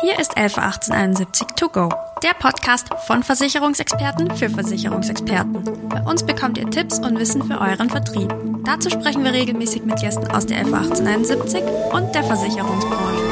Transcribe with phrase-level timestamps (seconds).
[0.00, 1.88] Hier ist 111871 To Go,
[2.22, 5.88] der Podcast von Versicherungsexperten für Versicherungsexperten.
[5.88, 8.32] Bei uns bekommt ihr Tipps und Wissen für euren Vertrieb.
[8.64, 13.27] Dazu sprechen wir regelmäßig mit Gästen aus der 111871 und der Versicherungsbranche.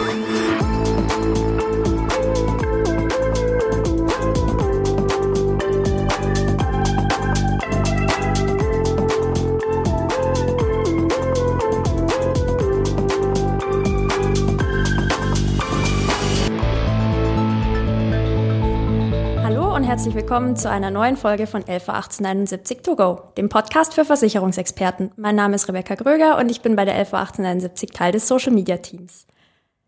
[20.28, 25.12] Willkommen zu einer neuen Folge von 111871 To Go, dem Podcast für Versicherungsexperten.
[25.16, 28.78] Mein Name ist Rebecca Gröger und ich bin bei der 111871 Teil des Social Media
[28.78, 29.28] Teams.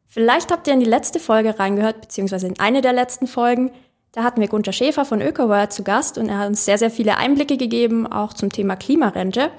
[0.06, 3.72] Vielleicht habt ihr in die letzte Folge reingehört, beziehungsweise in eine der letzten Folgen.
[4.12, 6.92] Da hatten wir Gunter Schäfer von ÖkoWorld zu Gast und er hat uns sehr, sehr
[6.92, 9.50] viele Einblicke gegeben, auch zum Thema Klimarente.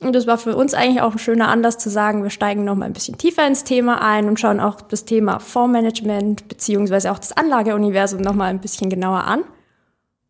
[0.00, 2.76] Und das war für uns eigentlich auch ein schöner Anlass zu sagen, wir steigen noch
[2.76, 7.18] mal ein bisschen tiefer ins Thema ein und schauen auch das Thema Fondsmanagement beziehungsweise auch
[7.18, 9.44] das Anlageuniversum noch mal ein bisschen genauer an.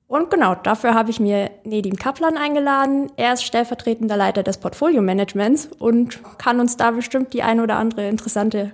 [0.08, 3.12] Und genau, dafür habe ich mir Nedim Kaplan eingeladen.
[3.16, 8.08] Er ist stellvertretender Leiter des Portfolio-Managements und kann uns da bestimmt die ein oder andere
[8.08, 8.72] interessante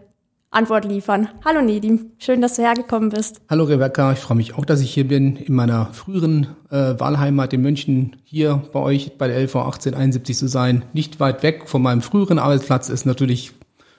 [0.52, 1.28] Antwort liefern.
[1.44, 3.40] Hallo Nedim, schön, dass du hergekommen bist.
[3.50, 7.52] Hallo Rebecca, ich freue mich auch, dass ich hier bin, in meiner früheren äh, Wahlheimat
[7.52, 10.84] in München, hier bei euch bei der LV 1871 zu sein.
[10.92, 13.50] Nicht weit weg von meinem früheren Arbeitsplatz ist natürlich,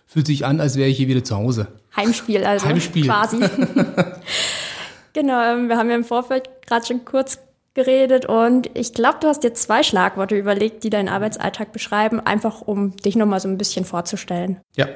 [0.05, 1.67] fühlt sich an, als wäre ich hier wieder zu Hause.
[1.97, 2.65] Heimspiel also.
[2.65, 3.05] Heimspiel.
[3.05, 3.39] Quasi.
[5.15, 7.39] Genau, ähm, wir haben ja im Vorfeld gerade schon kurz
[7.73, 12.61] geredet und ich glaube, du hast dir zwei Schlagworte überlegt, die deinen Arbeitsalltag beschreiben, einfach
[12.61, 14.57] um dich nochmal so ein bisschen vorzustellen.
[14.75, 14.87] Ja.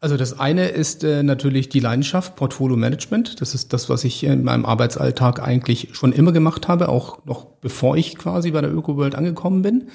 [0.00, 3.40] Also das eine ist äh, natürlich die Leidenschaft, Portfolio Management.
[3.40, 7.46] Das ist das, was ich in meinem Arbeitsalltag eigentlich schon immer gemacht habe, auch noch
[7.46, 9.88] bevor ich quasi bei der ÖkoWorld angekommen bin.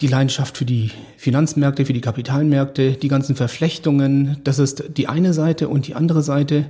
[0.00, 5.32] Die Leidenschaft für die Finanzmärkte, für die Kapitalmärkte, die ganzen Verflechtungen, das ist die eine
[5.32, 6.66] Seite und die andere Seite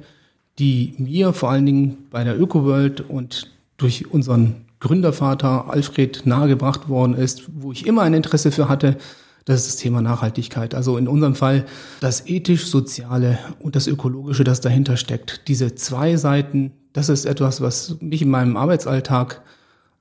[0.58, 7.14] die mir vor allen Dingen bei der ÖkoWorld und durch unseren Gründervater Alfred nahegebracht worden
[7.14, 8.96] ist, wo ich immer ein Interesse für hatte,
[9.44, 10.74] das ist das Thema Nachhaltigkeit.
[10.74, 11.64] Also in unserem Fall
[12.00, 15.48] das ethisch-soziale und das ökologische, das dahinter steckt.
[15.48, 19.42] Diese zwei Seiten, das ist etwas, was mich in meinem Arbeitsalltag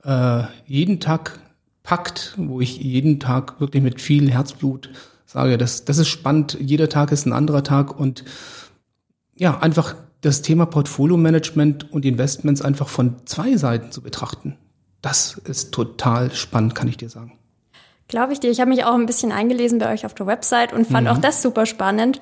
[0.04, 1.40] äh, jeden Tag
[1.84, 4.90] packt, wo ich jeden Tag wirklich mit viel Herzblut
[5.26, 6.58] sage, das, das ist spannend.
[6.60, 8.26] Jeder Tag ist ein anderer Tag und
[9.38, 14.58] ja, einfach das Thema Portfolio-Management und Investments einfach von zwei Seiten zu betrachten.
[15.02, 17.38] Das ist total spannend, kann ich dir sagen.
[18.08, 18.50] Glaube ich dir.
[18.50, 21.14] Ich habe mich auch ein bisschen eingelesen bei euch auf der Website und fand mhm.
[21.14, 22.22] auch das super spannend.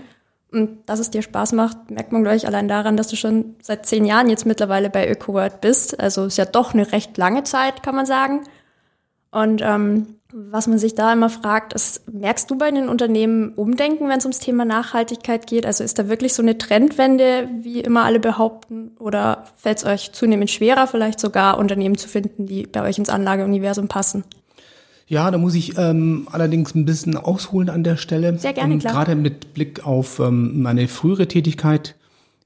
[0.52, 3.56] Und dass es dir Spaß macht, merkt man, glaube ich, allein daran, dass du schon
[3.62, 6.00] seit zehn Jahren jetzt mittlerweile bei ÖkoWorld bist.
[6.00, 8.44] Also ist ja doch eine recht lange Zeit, kann man sagen.
[9.32, 14.10] Und ähm, was man sich da immer fragt, ist, merkst du bei den Unternehmen Umdenken,
[14.10, 15.66] wenn es ums Thema Nachhaltigkeit geht?
[15.66, 18.92] Also ist da wirklich so eine Trendwende, wie immer alle behaupten?
[19.00, 23.10] Oder fällt es euch zunehmend schwerer, vielleicht sogar Unternehmen zu finden, die bei euch ins
[23.10, 24.24] Anlageuniversum passen?
[25.08, 28.40] Ja, da muss ich ähm, allerdings ein bisschen ausholen an der Stelle.
[28.40, 28.94] Sehr gerne, klar.
[28.94, 31.94] Gerade mit Blick auf ähm, meine frühere Tätigkeit.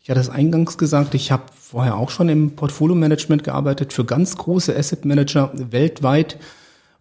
[0.03, 4.35] Ich hatte es eingangs gesagt, ich habe vorher auch schon im Portfolio-Management gearbeitet für ganz
[4.35, 6.37] große Asset Manager weltweit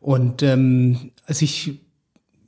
[0.00, 1.81] und ähm, als ich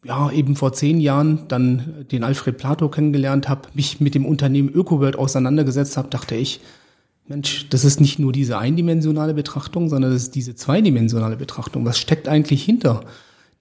[0.04, 4.68] ja eben vor zehn Jahren dann den Alfred Plato kennengelernt habe, mich mit dem Unternehmen
[4.68, 6.60] ÖkoWorld auseinandergesetzt habe, dachte ich,
[7.26, 11.84] Mensch, das ist nicht nur diese eindimensionale Betrachtung, sondern das ist diese zweidimensionale Betrachtung.
[11.84, 13.04] Was steckt eigentlich hinter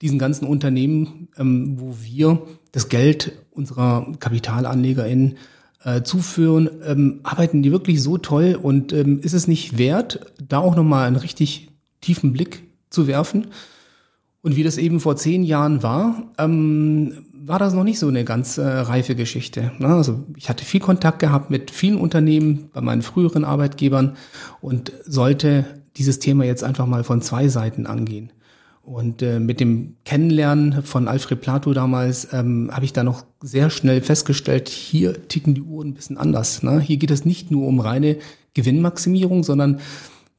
[0.02, 5.36] diesen ganzen Unternehmen, ähm, wo wir das Geld unserer KapitalanlegerInnen
[5.84, 6.68] äh, zuführen?
[6.84, 11.06] Ähm, arbeiten die wirklich so toll und ähm, ist es nicht wert, da auch nochmal
[11.06, 11.68] einen richtig
[12.00, 13.48] tiefen Blick zu werfen?
[14.42, 18.24] Und wie das eben vor zehn Jahren war, ähm, war das noch nicht so eine
[18.24, 19.72] ganz äh, reife Geschichte.
[19.78, 19.88] Ne?
[19.88, 24.16] Also ich hatte viel Kontakt gehabt mit vielen Unternehmen bei meinen früheren Arbeitgebern
[24.60, 25.64] und sollte
[25.96, 28.32] dieses Thema jetzt einfach mal von zwei Seiten angehen.
[28.82, 33.68] Und äh, mit dem Kennenlernen von Alfred Plato damals ähm, habe ich da noch sehr
[33.68, 36.62] schnell festgestellt, hier ticken die Uhren ein bisschen anders.
[36.62, 36.80] Ne?
[36.80, 38.16] Hier geht es nicht nur um reine
[38.54, 39.80] Gewinnmaximierung, sondern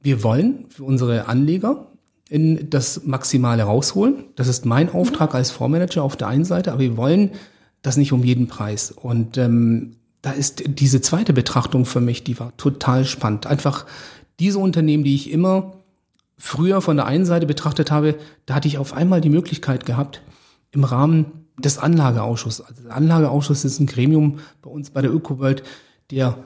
[0.02, 1.91] wir wollen für unsere Anleger
[2.32, 4.24] in das Maximale rausholen.
[4.38, 7.32] Das ist mein Auftrag als Fondsmanager auf der einen Seite, aber wir wollen
[7.82, 8.90] das nicht um jeden Preis.
[8.90, 13.48] Und ähm, da ist diese zweite Betrachtung für mich, die war total spannend.
[13.48, 13.86] Einfach
[14.40, 15.74] diese Unternehmen, die ich immer
[16.38, 20.22] früher von der einen Seite betrachtet habe, da hatte ich auf einmal die Möglichkeit gehabt,
[20.72, 21.26] im Rahmen
[21.60, 22.62] des Anlageausschusses.
[22.66, 25.64] Also der Anlageausschuss ist ein Gremium bei uns bei der ÖkoWorld,
[26.12, 26.38] der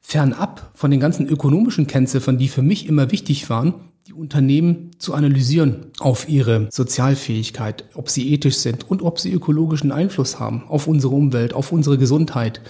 [0.00, 3.74] fernab von den ganzen ökonomischen Kennziffern, die für mich immer wichtig waren,
[4.06, 9.92] die Unternehmen zu analysieren auf ihre Sozialfähigkeit, ob sie ethisch sind und ob sie ökologischen
[9.92, 12.60] Einfluss haben auf unsere Umwelt, auf unsere Gesundheit.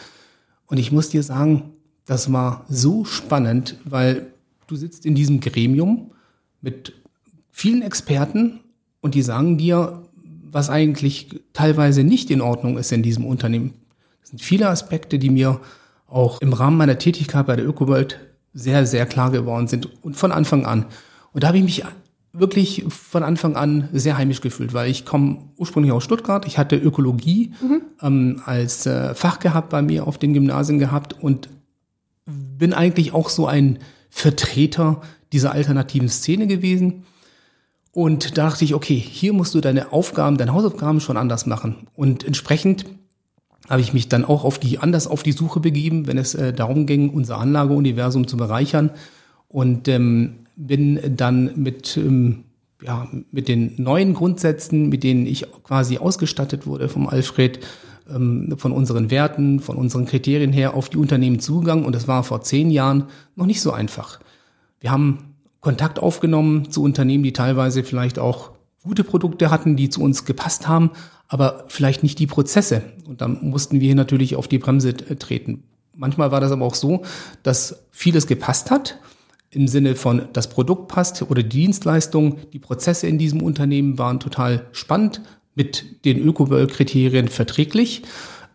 [0.66, 1.72] Und ich muss dir sagen,
[2.06, 4.26] das war so spannend, weil
[4.68, 6.12] du sitzt in diesem Gremium
[6.60, 6.92] mit
[7.50, 8.60] vielen Experten
[9.00, 10.02] und die sagen dir,
[10.50, 13.74] was eigentlich teilweise nicht in Ordnung ist in diesem Unternehmen.
[14.20, 15.60] Das sind viele Aspekte, die mir
[16.06, 18.20] auch im Rahmen meiner Tätigkeit bei der ÖkoWorld
[18.52, 20.86] sehr, sehr klar geworden sind und von Anfang an.
[21.34, 21.84] Und da habe ich mich
[22.32, 26.46] wirklich von Anfang an sehr heimisch gefühlt, weil ich komme ursprünglich aus Stuttgart.
[26.46, 27.82] Ich hatte Ökologie mhm.
[28.00, 31.48] ähm, als äh, Fach gehabt bei mir auf den Gymnasien gehabt und
[32.26, 33.78] bin eigentlich auch so ein
[34.10, 35.02] Vertreter
[35.32, 37.04] dieser alternativen Szene gewesen.
[37.90, 41.88] Und da dachte ich, okay, hier musst du deine Aufgaben, deine Hausaufgaben schon anders machen.
[41.94, 42.86] Und entsprechend
[43.68, 46.52] habe ich mich dann auch auf die, anders auf die Suche begeben, wenn es äh,
[46.52, 48.90] darum ging, unser Anlageuniversum zu bereichern.
[49.48, 52.44] Und ähm, bin dann mit, ähm,
[52.82, 57.60] ja, mit den neuen Grundsätzen, mit denen ich quasi ausgestattet wurde vom Alfred,
[58.08, 61.84] ähm, von unseren Werten, von unseren Kriterien her auf die Unternehmen zugegangen.
[61.84, 63.04] Und das war vor zehn Jahren
[63.36, 64.20] noch nicht so einfach.
[64.80, 68.50] Wir haben Kontakt aufgenommen zu Unternehmen, die teilweise vielleicht auch
[68.82, 70.90] gute Produkte hatten, die zu uns gepasst haben,
[71.26, 72.82] aber vielleicht nicht die Prozesse.
[73.08, 75.64] Und dann mussten wir hier natürlich auf die Bremse äh, treten.
[75.96, 77.02] Manchmal war das aber auch so,
[77.42, 78.98] dass vieles gepasst hat,
[79.54, 84.20] im Sinne von das Produkt passt oder die Dienstleistung, die Prozesse in diesem Unternehmen waren
[84.20, 85.22] total spannend,
[85.54, 88.02] mit den Ökoböll-Kriterien verträglich,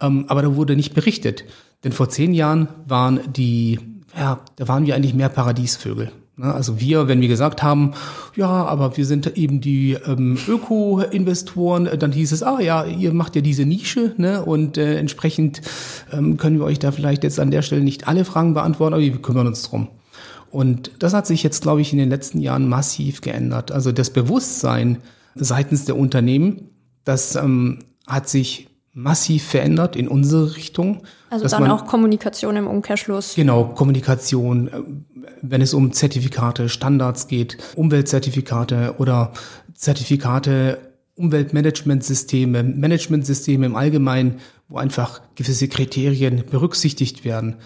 [0.01, 1.45] ähm, aber da wurde nicht berichtet.
[1.83, 3.79] Denn vor zehn Jahren waren die,
[4.17, 6.11] ja, da waren wir eigentlich mehr Paradiesvögel.
[6.39, 6.53] Ne?
[6.53, 7.93] Also wir, wenn wir gesagt haben,
[8.35, 13.35] ja, aber wir sind eben die ähm, Öko-Investoren, dann hieß es, ah ja, ihr macht
[13.35, 14.43] ja diese Nische, ne?
[14.43, 15.61] Und äh, entsprechend
[16.11, 19.03] ähm, können wir euch da vielleicht jetzt an der Stelle nicht alle Fragen beantworten, aber
[19.03, 19.89] wir kümmern uns drum.
[20.51, 23.71] Und das hat sich jetzt, glaube ich, in den letzten Jahren massiv geändert.
[23.71, 24.99] Also das Bewusstsein
[25.35, 26.69] seitens der Unternehmen,
[27.03, 31.03] das ähm, hat sich massiv verändert in unsere Richtung.
[31.29, 33.35] Also dann man, auch Kommunikation im Umkehrschluss.
[33.35, 34.81] Genau, Kommunikation, äh,
[35.41, 39.33] wenn es um Zertifikate, Standards geht, Umweltzertifikate oder
[39.73, 40.79] Zertifikate,
[41.15, 47.57] Umweltmanagementsysteme, Managementsysteme im Allgemeinen, wo einfach gewisse Kriterien berücksichtigt werden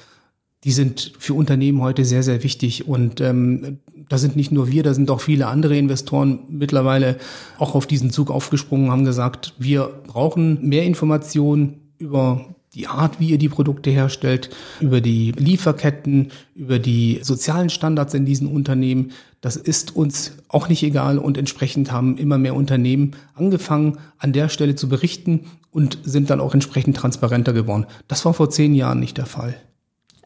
[0.63, 2.87] die sind für Unternehmen heute sehr, sehr wichtig.
[2.87, 3.79] Und ähm,
[4.09, 7.17] da sind nicht nur wir, da sind auch viele andere Investoren mittlerweile
[7.57, 13.29] auch auf diesen Zug aufgesprungen, haben gesagt, wir brauchen mehr Informationen über die Art, wie
[13.29, 14.49] ihr die Produkte herstellt,
[14.79, 19.11] über die Lieferketten, über die sozialen Standards in diesen Unternehmen.
[19.41, 24.49] Das ist uns auch nicht egal und entsprechend haben immer mehr Unternehmen angefangen, an der
[24.49, 27.85] Stelle zu berichten und sind dann auch entsprechend transparenter geworden.
[28.07, 29.55] Das war vor zehn Jahren nicht der Fall.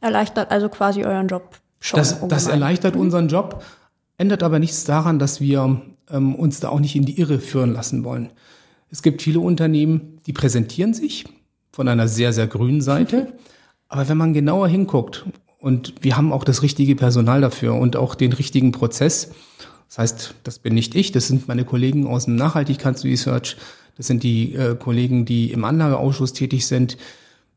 [0.07, 1.99] Erleichtert also quasi euren Job schon.
[1.99, 3.01] Das, das erleichtert mhm.
[3.01, 3.63] unseren Job,
[4.17, 7.73] ändert aber nichts daran, dass wir ähm, uns da auch nicht in die Irre führen
[7.73, 8.31] lassen wollen.
[8.89, 11.25] Es gibt viele Unternehmen, die präsentieren sich
[11.71, 13.33] von einer sehr, sehr grünen Seite.
[13.89, 15.25] Aber wenn man genauer hinguckt,
[15.59, 19.31] und wir haben auch das richtige Personal dafür und auch den richtigen Prozess,
[19.87, 23.57] das heißt, das bin nicht ich, das sind meine Kollegen aus dem Nachhaltigkeitsresearch,
[23.95, 26.97] das sind die äh, Kollegen, die im Anlageausschuss tätig sind,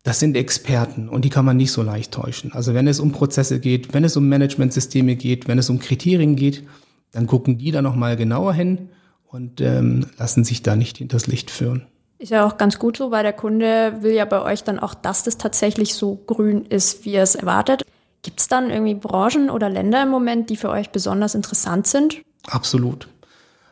[0.02, 2.52] das sind Experten und die kann man nicht so leicht täuschen.
[2.52, 6.36] Also wenn es um Prozesse geht, wenn es um Managementsysteme geht, wenn es um Kriterien
[6.36, 6.64] geht,
[7.12, 8.88] dann gucken die da nochmal genauer hin
[9.26, 11.86] und ähm, lassen sich da nicht hinters Licht führen.
[12.18, 14.94] Ist ja auch ganz gut so, weil der Kunde will ja bei euch dann auch,
[14.94, 17.82] dass das tatsächlich so grün ist, wie er es erwartet.
[18.22, 22.20] Gibt es dann irgendwie Branchen oder Länder im Moment, die für euch besonders interessant sind?
[22.46, 23.08] Absolut.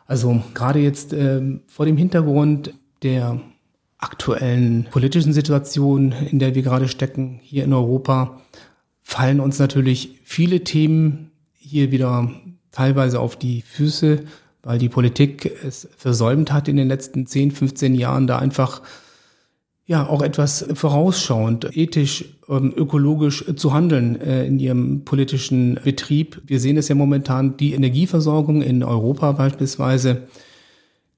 [0.07, 3.39] Also gerade jetzt äh, vor dem Hintergrund der
[3.99, 8.39] aktuellen politischen Situation, in der wir gerade stecken, hier in Europa,
[9.01, 12.31] fallen uns natürlich viele Themen hier wieder
[12.71, 14.23] teilweise auf die Füße,
[14.63, 18.81] weil die Politik es versäumt hat in den letzten 10, 15 Jahren da einfach
[19.85, 26.41] ja auch etwas vorausschauend, ethisch, ähm, ökologisch zu handeln äh, in ihrem politischen Betrieb.
[26.45, 30.27] Wir sehen es ja momentan, die Energieversorgung in Europa beispielsweise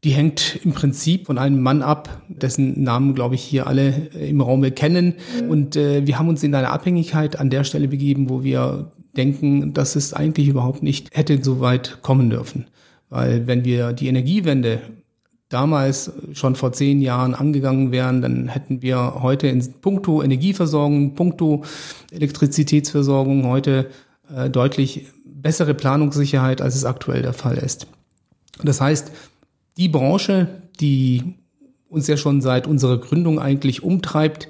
[0.03, 4.29] die hängt im Prinzip von einem Mann ab, dessen Namen, glaube ich, hier alle äh,
[4.29, 5.15] im Raum kennen.
[5.47, 9.73] Und äh, wir haben uns in eine Abhängigkeit an der Stelle begeben, wo wir denken,
[9.73, 12.65] dass es eigentlich überhaupt nicht hätte so weit kommen dürfen.
[13.09, 14.81] Weil wenn wir die Energiewende
[15.49, 21.63] damals schon vor zehn Jahren angegangen wären, dann hätten wir heute in puncto Energieversorgung, puncto
[22.11, 23.89] Elektrizitätsversorgung heute
[24.33, 27.87] äh, deutlich bessere Planungssicherheit, als es aktuell der Fall ist.
[28.63, 29.11] Das heißt,
[29.81, 30.47] die Branche,
[30.79, 31.23] die
[31.89, 34.47] uns ja schon seit unserer Gründung eigentlich umtreibt,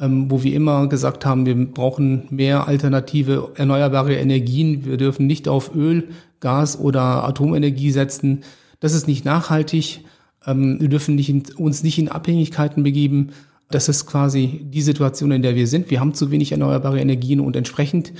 [0.00, 4.86] ähm, wo wir immer gesagt haben, wir brauchen mehr alternative erneuerbare Energien.
[4.86, 6.08] Wir dürfen nicht auf Öl,
[6.40, 8.42] Gas oder Atomenergie setzen.
[8.80, 10.06] Das ist nicht nachhaltig.
[10.46, 13.32] Ähm, wir dürfen nicht uns nicht in Abhängigkeiten begeben.
[13.70, 15.90] Das ist quasi die Situation, in der wir sind.
[15.90, 18.14] Wir haben zu wenig erneuerbare Energien und entsprechend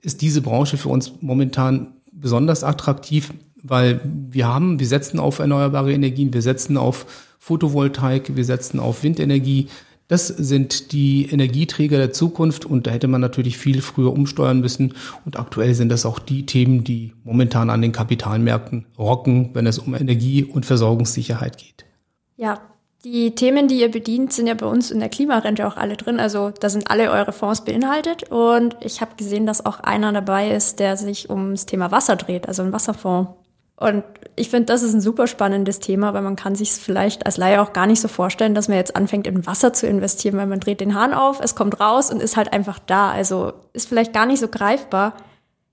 [0.00, 3.34] ist diese Branche für uns momentan besonders attraktiv,
[3.68, 7.06] weil wir haben, wir setzen auf erneuerbare Energien, wir setzen auf
[7.38, 9.68] Photovoltaik, wir setzen auf Windenergie.
[10.08, 14.94] Das sind die Energieträger der Zukunft und da hätte man natürlich viel früher umsteuern müssen.
[15.24, 19.78] Und aktuell sind das auch die Themen, die momentan an den Kapitalmärkten rocken, wenn es
[19.78, 21.84] um Energie- und Versorgungssicherheit geht.
[22.36, 22.60] Ja,
[23.04, 26.18] die Themen, die ihr bedient, sind ja bei uns in der Klimarente auch alle drin.
[26.18, 28.30] Also da sind alle eure Fonds beinhaltet.
[28.30, 32.48] Und ich habe gesehen, dass auch einer dabei ist, der sich ums Thema Wasser dreht,
[32.48, 33.30] also ein Wasserfonds.
[33.78, 34.04] Und
[34.36, 37.36] ich finde, das ist ein super spannendes Thema, weil man kann sich es vielleicht als
[37.36, 40.46] Laie auch gar nicht so vorstellen, dass man jetzt anfängt, in Wasser zu investieren, weil
[40.46, 43.10] man dreht den Hahn auf, es kommt raus und ist halt einfach da.
[43.10, 45.14] Also ist vielleicht gar nicht so greifbar.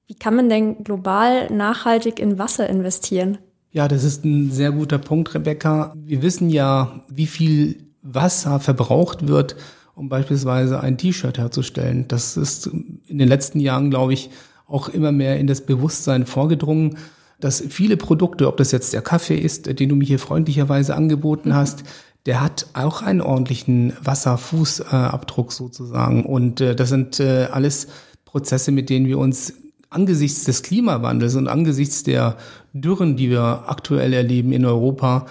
[0.08, 3.38] Wie kann man denn global nachhaltig in Wasser investieren?
[3.72, 5.94] Ja, das ist ein sehr guter Punkt, Rebecca.
[5.96, 9.56] Wir wissen ja, wie viel Wasser verbraucht wird,
[9.96, 12.08] um beispielsweise ein T-Shirt herzustellen.
[12.10, 14.30] Das ist in den letzten Jahren, glaube ich,
[14.68, 16.98] auch immer mehr in das Bewusstsein vorgedrungen,
[17.44, 21.50] dass viele Produkte, ob das jetzt der Kaffee ist, den du mir hier freundlicherweise angeboten
[21.50, 21.56] mhm.
[21.56, 21.84] hast,
[22.26, 26.26] der hat auch einen ordentlichen Wasserfußabdruck sozusagen.
[26.26, 27.88] Und äh, das sind äh, alles
[28.24, 29.54] Prozesse, mit denen wir uns
[29.90, 32.38] angesichts des Klimawandels und angesichts der
[32.72, 35.26] Dürren, die wir aktuell erleben in Europa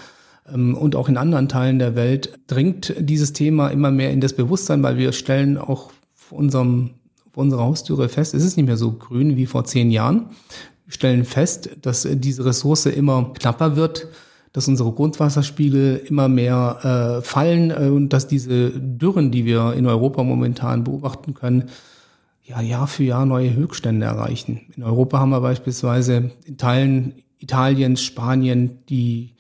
[0.52, 4.35] ähm, und auch in anderen Teilen der Welt, dringt dieses Thema immer mehr in das
[4.35, 6.90] Bewusstsein, weil wir stellen auch vor, unserem,
[7.33, 10.26] vor unserer Haustüre fest, es ist nicht mehr so grün wie vor zehn Jahren.
[10.92, 14.08] Stellen fest, dass diese Ressource immer knapper wird,
[14.52, 19.87] dass unsere Grundwasserspiegel immer mehr äh, fallen äh, und dass diese Dürren, die wir in
[19.87, 21.70] Europa momentan beobachten können,
[22.44, 24.61] ja Jahr für Jahr neue Höchststände erreichen.
[24.76, 29.30] In Europa haben wir beispielsweise in Teilen Italiens, Spanien die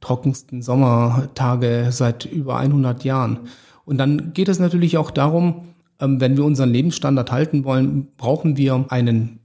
[0.00, 3.40] trockensten Sommertage seit über 100 Jahren.
[3.84, 5.62] Und dann geht es natürlich auch darum,
[5.98, 9.39] ähm, wenn wir unseren Lebensstandard halten wollen, brauchen wir einen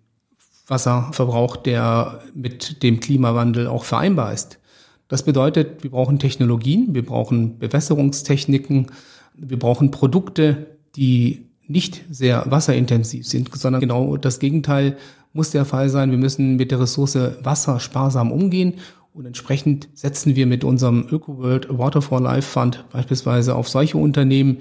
[0.68, 4.60] Wasserverbrauch, der mit dem Klimawandel auch vereinbar ist.
[5.08, 8.88] Das bedeutet, wir brauchen Technologien, wir brauchen Bewässerungstechniken,
[9.36, 14.98] wir brauchen Produkte, die nicht sehr wasserintensiv sind, sondern genau das Gegenteil
[15.34, 16.12] muss der Fall sein.
[16.12, 18.76] Wir müssen mit der Ressource Wasser sparsam umgehen
[19.14, 24.58] und entsprechend setzen wir mit unserem ÖkoWorld Water for Life Fund beispielsweise auf solche Unternehmen,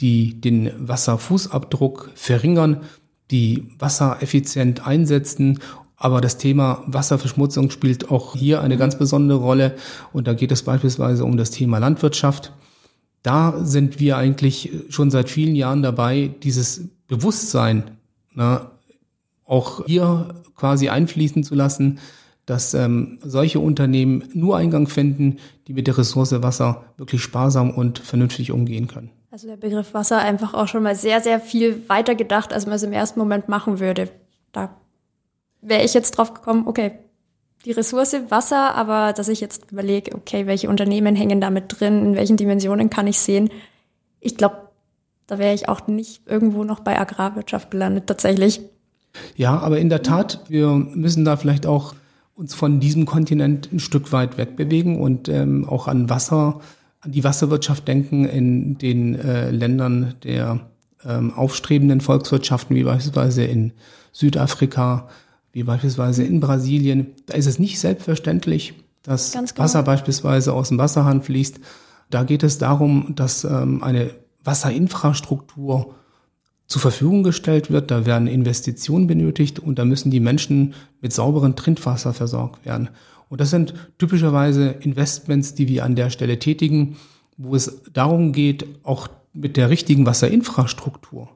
[0.00, 2.80] die den Wasserfußabdruck verringern,
[3.32, 5.58] die Wasser effizient einsetzen
[6.02, 9.76] aber das Thema Wasserverschmutzung spielt auch hier eine ganz besondere Rolle.
[10.12, 12.52] Und da geht es beispielsweise um das Thema Landwirtschaft.
[13.22, 17.84] Da sind wir eigentlich schon seit vielen Jahren dabei, dieses Bewusstsein
[18.34, 18.72] na,
[19.44, 22.00] auch hier quasi einfließen zu lassen,
[22.46, 25.36] dass ähm, solche Unternehmen nur Eingang finden,
[25.68, 29.10] die mit der Ressource Wasser wirklich sparsam und vernünftig umgehen können.
[29.32, 32.74] Also der Begriff Wasser einfach auch schon mal sehr, sehr viel weiter gedacht, als man
[32.74, 34.10] es im ersten Moment machen würde.
[34.52, 34.76] Da
[35.62, 36.92] wäre ich jetzt drauf gekommen, okay,
[37.64, 42.14] die Ressource Wasser, aber dass ich jetzt überlege, okay, welche Unternehmen hängen damit drin, in
[42.14, 43.48] welchen Dimensionen kann ich sehen.
[44.20, 44.68] Ich glaube,
[45.26, 48.60] da wäre ich auch nicht irgendwo noch bei Agrarwirtschaft gelandet, tatsächlich.
[49.34, 51.94] Ja, aber in der Tat, wir müssen da vielleicht auch
[52.34, 56.60] uns von diesem Kontinent ein Stück weit wegbewegen und ähm, auch an Wasser,
[57.02, 60.60] an die Wasserwirtschaft denken in den äh, Ländern der
[61.04, 63.72] ähm, aufstrebenden Volkswirtschaften, wie beispielsweise in
[64.12, 65.08] Südafrika,
[65.52, 67.08] wie beispielsweise in Brasilien.
[67.26, 69.46] Da ist es nicht selbstverständlich, dass genau.
[69.56, 71.58] Wasser beispielsweise aus dem Wasserhahn fließt.
[72.10, 74.10] Da geht es darum, dass ähm, eine
[74.44, 75.94] Wasserinfrastruktur
[76.68, 77.90] zur Verfügung gestellt wird.
[77.90, 82.90] Da werden Investitionen benötigt und da müssen die Menschen mit sauberem Trinkwasser versorgt werden.
[83.32, 86.98] Und das sind typischerweise Investments, die wir an der Stelle tätigen,
[87.38, 91.30] wo es darum geht, auch mit der richtigen Wasserinfrastruktur,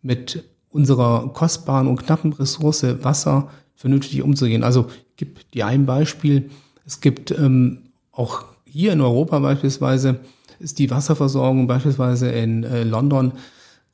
[0.00, 4.64] mit unserer kostbaren und knappen Ressource Wasser vernünftig umzugehen.
[4.64, 6.48] Also gibt dir ein Beispiel.
[6.86, 7.80] Es gibt ähm,
[8.10, 10.20] auch hier in Europa beispielsweise
[10.60, 13.32] ist die Wasserversorgung beispielsweise in äh, London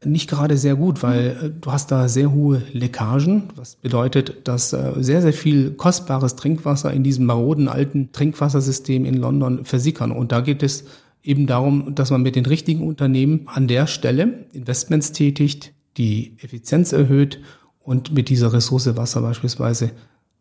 [0.06, 4.72] nicht gerade sehr gut, weil äh, du hast da sehr hohe Leckagen, was bedeutet, dass
[4.72, 10.12] äh, sehr, sehr viel kostbares Trinkwasser in diesem maroden alten Trinkwassersystem in London versickern.
[10.12, 10.84] Und da geht es
[11.22, 16.92] eben darum, dass man mit den richtigen Unternehmen an der Stelle Investments tätigt, die Effizienz
[16.92, 17.40] erhöht
[17.80, 19.92] und mit dieser Ressource Wasser beispielsweise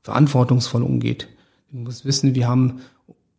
[0.02, 1.30] verantwortungsvoll umgeht.
[1.72, 2.82] Du musst wissen, wir haben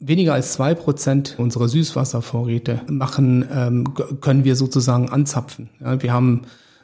[0.06, 5.70] weniger als zwei Prozent unserer Süßwasservorräte machen, ähm, können wir sozusagen anzapfen.
[5.80, 6.42] Ja, wir haben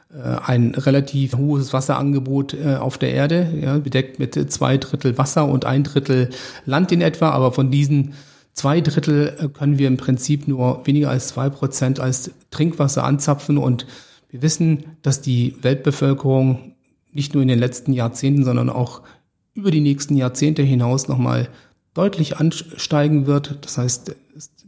[0.09, 5.47] äh, ein relativ hohes Wasserangebot äh, auf der Erde, ja, bedeckt mit zwei Drittel Wasser
[5.47, 6.29] und ein Drittel
[6.65, 8.13] Land in etwa, aber von diesen
[8.53, 13.57] zwei Drittel äh, können wir im Prinzip nur weniger als zwei Prozent als Trinkwasser anzapfen.
[13.57, 13.85] Und
[14.29, 16.73] wir wissen, dass die Weltbevölkerung
[17.11, 19.01] nicht nur in den letzten Jahrzehnten, sondern auch
[19.53, 21.49] über die nächsten Jahrzehnte hinaus nochmal
[21.93, 23.59] deutlich ansteigen wird.
[23.61, 24.15] Das heißt,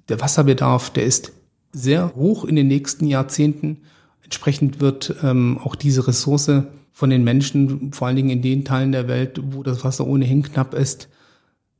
[0.09, 1.31] der Wasserbedarf, der ist
[1.71, 3.81] sehr hoch in den nächsten Jahrzehnten.
[4.23, 6.51] Entsprechend wird ähm, auch diese Ressource
[6.91, 10.43] von den Menschen, vor allen Dingen in den Teilen der Welt, wo das Wasser ohnehin
[10.43, 11.09] knapp ist,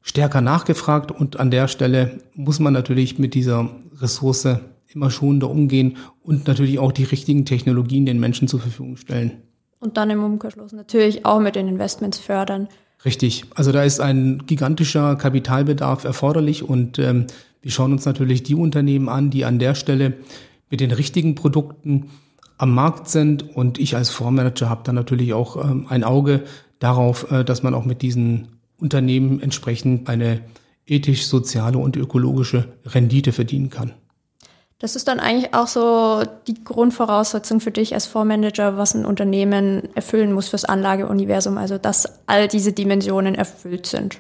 [0.01, 1.12] stärker nachgefragt.
[1.12, 3.69] Und an der Stelle muss man natürlich mit dieser
[4.00, 4.47] Ressource
[4.88, 9.43] immer schonender umgehen und natürlich auch die richtigen Technologien den Menschen zur Verfügung stellen.
[9.79, 12.69] Und dann im Umkehrschluss natürlich auch mit den Investments fördern.
[13.05, 13.45] Richtig.
[13.55, 17.27] Also da ist ein gigantischer Kapitalbedarf erforderlich und ähm,
[17.62, 20.13] wir schauen uns natürlich die Unternehmen an, die an der Stelle
[20.69, 22.10] mit den richtigen Produkten
[22.57, 23.55] am Markt sind.
[23.55, 26.43] Und ich als Fondsmanager habe dann natürlich auch ähm, ein Auge
[26.79, 30.41] darauf, äh, dass man auch mit diesen Unternehmen entsprechend eine
[30.86, 33.93] ethisch, soziale und ökologische Rendite verdienen kann.
[34.84, 39.88] Das ist dann eigentlich auch so die Grundvoraussetzung für dich als Fondsmanager, was ein Unternehmen
[39.96, 44.20] erfüllen muss fürs Anlageuniversum, also dass all diese Dimensionen erfüllt sind.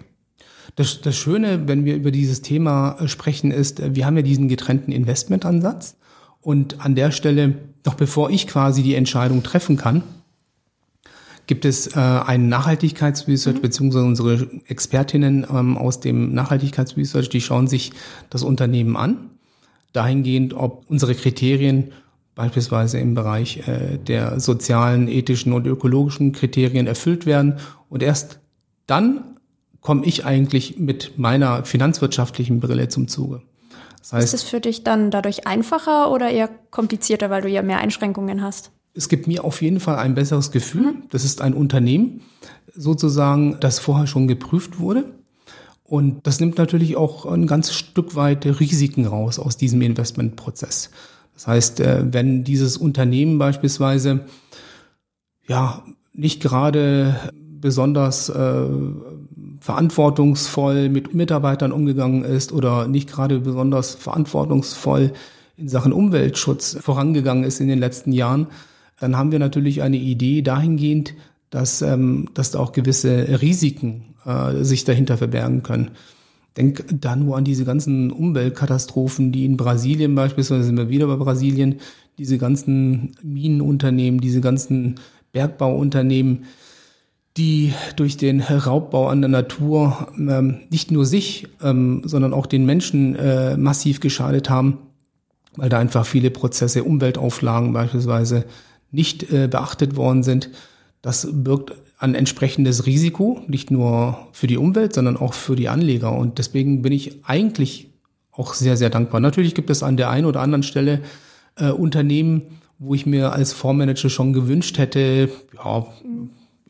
[0.77, 4.23] Das, das Schöne, wenn wir über dieses Thema äh, sprechen, ist, äh, wir haben ja
[4.23, 5.97] diesen getrennten Investmentansatz.
[6.39, 7.55] Und an der Stelle,
[7.85, 10.01] noch bevor ich quasi die Entscheidung treffen kann,
[11.45, 13.61] gibt es äh, einen Nachhaltigkeitsresearch, mhm.
[13.61, 17.91] beziehungsweise unsere Expertinnen ähm, aus dem Nachhaltigkeitsresearch, die schauen sich
[18.29, 19.29] das Unternehmen an,
[19.93, 21.91] dahingehend, ob unsere Kriterien
[22.35, 27.59] beispielsweise im Bereich äh, der sozialen, ethischen und ökologischen Kriterien erfüllt werden.
[27.89, 28.39] Und erst
[28.87, 29.35] dann
[29.81, 33.41] komme ich eigentlich mit meiner finanzwirtschaftlichen Brille zum Zuge.
[33.99, 37.61] Das heißt, ist es für dich dann dadurch einfacher oder eher komplizierter, weil du ja
[37.61, 38.71] mehr Einschränkungen hast?
[38.95, 40.93] Es gibt mir auf jeden Fall ein besseres Gefühl.
[40.93, 41.03] Mhm.
[41.09, 42.21] Das ist ein Unternehmen
[42.75, 45.05] sozusagen, das vorher schon geprüft wurde.
[45.93, 50.89] Und das nimmt natürlich auch ein ganzes Stück weit Risiken raus aus diesem Investmentprozess.
[51.35, 54.21] Das heißt, äh, wenn dieses Unternehmen beispielsweise
[55.47, 58.63] ja nicht gerade besonders äh,
[59.59, 65.13] verantwortungsvoll mit Mitarbeitern umgegangen ist oder nicht gerade besonders verantwortungsvoll
[65.57, 68.47] in Sachen Umweltschutz vorangegangen ist in den letzten Jahren,
[68.99, 71.13] dann haben wir natürlich eine Idee dahingehend,
[71.51, 75.91] dass, ähm, dass da auch gewisse Risiken äh, sich dahinter verbergen können.
[76.57, 81.15] Denk da nur an diese ganzen Umweltkatastrophen, die in Brasilien beispielsweise sind wir wieder bei
[81.15, 81.79] Brasilien,
[82.17, 84.95] diese ganzen Minenunternehmen, diese ganzen
[85.31, 86.45] Bergbauunternehmen,
[87.37, 92.65] die durch den Raubbau an der Natur ähm, nicht nur sich, ähm, sondern auch den
[92.65, 94.77] Menschen äh, massiv geschadet haben,
[95.55, 98.45] weil da einfach viele Prozesse, Umweltauflagen beispielsweise
[98.91, 100.51] nicht äh, beachtet worden sind.
[101.01, 106.11] Das birgt ein entsprechendes Risiko, nicht nur für die Umwelt, sondern auch für die Anleger.
[106.11, 107.89] Und deswegen bin ich eigentlich
[108.31, 109.21] auch sehr, sehr dankbar.
[109.21, 111.01] Natürlich gibt es an der einen oder anderen Stelle
[111.55, 112.43] äh, Unternehmen,
[112.77, 115.87] wo ich mir als Fondsmanager schon gewünscht hätte, ja,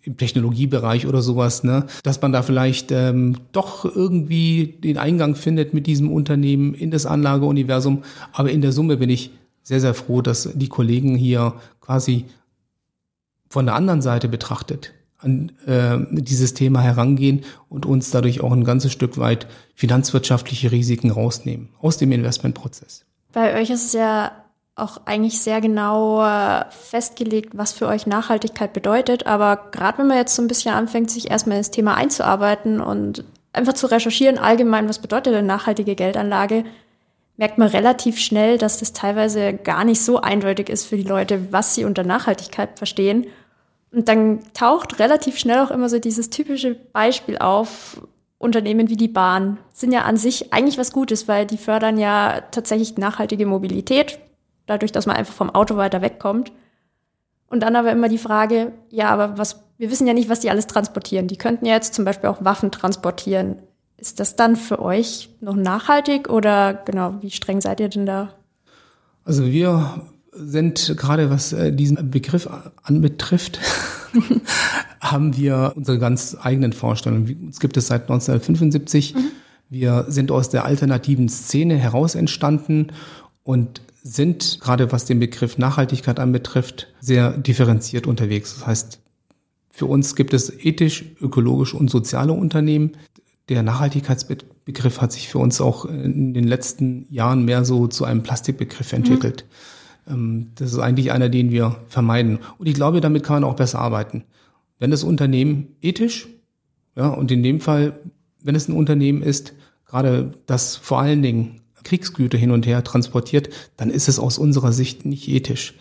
[0.04, 5.74] im Technologiebereich oder sowas, ne, dass man da vielleicht ähm, doch irgendwie den Eingang findet
[5.74, 8.04] mit diesem Unternehmen in das Anlageuniversum.
[8.34, 9.32] Aber in der Summe bin ich
[9.64, 12.26] sehr, sehr froh, dass die Kollegen hier quasi
[13.50, 14.94] von der anderen Seite betrachtet
[15.24, 21.12] an äh, dieses Thema herangehen und uns dadurch auch ein ganzes Stück weit finanzwirtschaftliche Risiken
[21.12, 23.06] rausnehmen aus dem Investmentprozess.
[23.32, 24.32] Bei euch ist es ja
[24.76, 29.28] auch eigentlich sehr genau äh, festgelegt, was für euch Nachhaltigkeit bedeutet.
[29.28, 33.24] Aber gerade wenn man jetzt so ein bisschen anfängt, sich erstmal ins Thema einzuarbeiten und
[33.54, 36.64] einfach zu recherchieren, allgemein, was bedeutet denn nachhaltige Geldanlage,
[37.38, 41.52] merkt man relativ schnell, dass das teilweise gar nicht so eindeutig ist für die Leute,
[41.52, 43.28] was sie unter Nachhaltigkeit verstehen.
[43.94, 48.02] Und dann taucht relativ schnell auch immer so dieses typische Beispiel auf,
[48.44, 52.42] Unternehmen wie die Bahn sind ja an sich eigentlich was Gutes, weil die fördern ja
[52.52, 54.20] tatsächlich nachhaltige Mobilität,
[54.66, 56.52] dadurch, dass man einfach vom Auto weiter wegkommt.
[57.48, 60.50] Und dann aber immer die Frage, ja, aber was, wir wissen ja nicht, was die
[60.50, 61.28] alles transportieren.
[61.28, 63.60] Die könnten ja jetzt zum Beispiel auch Waffen transportieren.
[63.96, 68.34] Ist das dann für euch noch nachhaltig oder genau, wie streng seid ihr denn da?
[69.24, 70.02] Also wir
[70.36, 72.50] sind gerade was äh, diesen Begriff
[72.84, 73.60] anbetrifft,
[75.00, 77.46] haben wir unsere ganz eigenen Vorstellungen.
[77.46, 79.16] Uns gibt es seit 1975.
[79.16, 79.20] Mhm.
[79.70, 82.88] Wir sind aus der alternativen Szene heraus entstanden
[83.44, 88.56] und sind, gerade was den Begriff Nachhaltigkeit anbetrifft, sehr differenziert unterwegs.
[88.56, 89.00] Das heißt,
[89.72, 92.92] für uns gibt es ethisch, ökologisch und soziale Unternehmen.
[93.50, 98.24] Der Nachhaltigkeitsbegriff hat sich für uns auch in den letzten Jahren mehr so zu einem
[98.24, 99.46] Plastikbegriff entwickelt.
[99.48, 99.83] Mhm.
[100.06, 102.40] Das ist eigentlich einer, den wir vermeiden.
[102.58, 104.24] Und ich glaube, damit kann man auch besser arbeiten.
[104.80, 106.28] Wenn das Unternehmen ethisch,
[106.96, 108.00] ja, und in dem Fall,
[108.44, 109.54] wenn es ein Unternehmen ist,
[109.86, 114.72] gerade das vor allen Dingen Kriegsgüter hin und her transportiert, dann ist es aus unserer
[114.72, 115.76] Sicht nicht ethisch.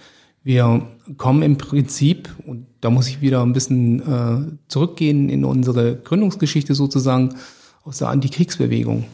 [0.45, 5.97] Wir kommen im Prinzip, und da muss ich wieder ein bisschen äh, zurückgehen in unsere
[5.97, 7.37] Gründungsgeschichte sozusagen,
[7.85, 9.05] aus der Antikriegsbewegung.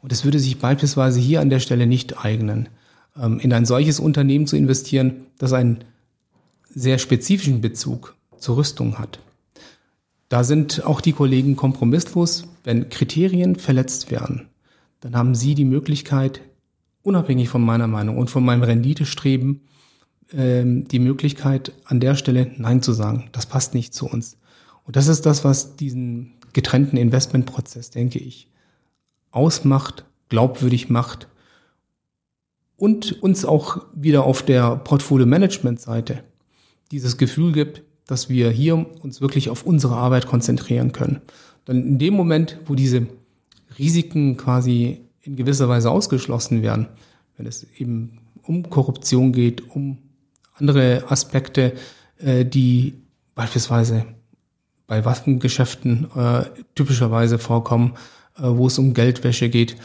[0.00, 2.74] Und es würde sich beispielsweise hier an der Stelle nicht eignen, ähm,
[3.16, 5.84] in ein solches Unternehmen zu investieren, das einen
[6.68, 9.20] sehr spezifischen Bezug zur Rüstung hat.
[10.28, 12.48] Da sind auch die Kollegen kompromisslos.
[12.64, 14.48] Wenn Kriterien verletzt werden,
[15.00, 16.40] dann haben sie die Möglichkeit,
[17.02, 19.60] unabhängig von meiner Meinung und von meinem Renditestreben,
[20.32, 23.28] ähm, die Möglichkeit, an der Stelle Nein zu sagen.
[23.32, 24.38] Das passt nicht zu uns.
[24.84, 28.48] Und das ist das, was diesen getrennten Investmentprozess, denke ich,
[29.30, 31.28] ausmacht, glaubwürdig macht
[32.84, 36.22] und uns auch wieder auf der Portfolio-Management-Seite
[36.90, 41.22] dieses Gefühl gibt, dass wir hier uns wirklich auf unsere Arbeit konzentrieren können.
[41.64, 43.06] Dann in dem Moment, wo diese
[43.78, 46.88] Risiken quasi in gewisser Weise ausgeschlossen werden,
[47.38, 49.96] wenn es eben um Korruption geht, um
[50.52, 51.72] andere Aspekte,
[52.18, 52.96] äh, die
[53.34, 54.04] beispielsweise
[54.86, 56.44] bei Waffengeschäften äh,
[56.74, 57.94] typischerweise vorkommen,
[58.36, 59.78] äh, wo es um Geldwäsche geht.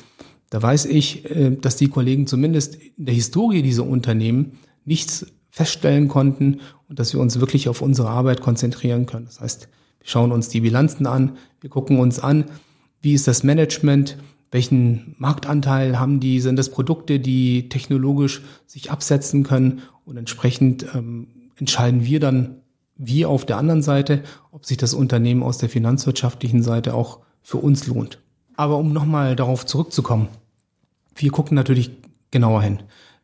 [0.49, 4.53] Da weiß ich, äh, dass die Kollegen zumindest in der Historie dieser Unternehmen
[4.85, 9.25] nichts feststellen konnten und dass wir uns wirklich auf unsere Arbeit konzentrieren können.
[9.25, 12.45] Das heißt, wir schauen uns die Bilanzen an, wir gucken uns an,
[13.01, 14.17] wie ist das Management,
[14.51, 21.27] welchen Marktanteil haben die, sind das Produkte, die technologisch sich absetzen können und entsprechend ähm,
[21.55, 22.62] entscheiden wir dann,
[22.95, 27.57] wie auf der anderen Seite, ob sich das Unternehmen aus der finanzwirtschaftlichen Seite auch für
[27.57, 28.19] uns lohnt.
[28.59, 30.27] Aber um nochmal darauf zurückzukommen,
[31.15, 31.91] wir gucken natürlich
[32.29, 32.79] genauer hin.